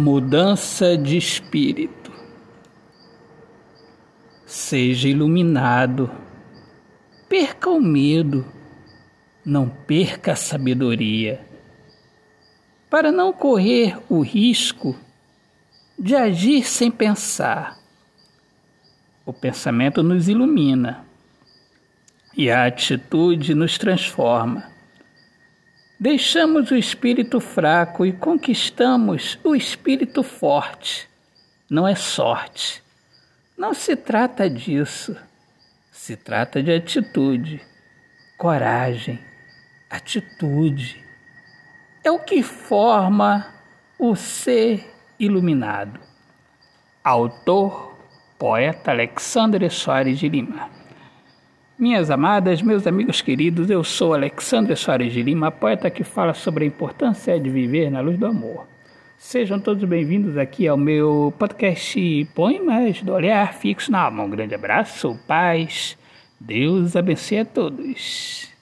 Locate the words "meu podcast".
60.76-62.28